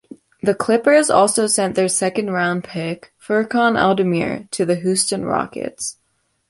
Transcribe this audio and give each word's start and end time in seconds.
The 0.41 0.55
Clippers 0.55 1.11
also 1.11 1.45
sent 1.45 1.75
their 1.75 1.87
second 1.87 2.31
round 2.31 2.63
pick 2.63 3.13
Furkan 3.23 3.77
Aldemir 3.77 4.49
to 4.49 4.65
the 4.65 4.77
Houston 4.77 5.25
Rockets. 5.25 5.97